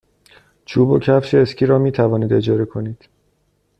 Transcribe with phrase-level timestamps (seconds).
[0.65, 3.09] چوب و کفش اسکی را می توانید اجاره کنید.